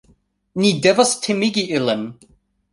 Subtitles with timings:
[0.63, 2.05] Ni devas timigi ilin